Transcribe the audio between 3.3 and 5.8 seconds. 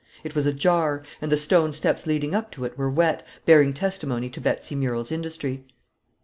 bearing testimony to Betsy Murrel's industry.